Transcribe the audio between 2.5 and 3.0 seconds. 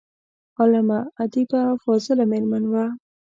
وه.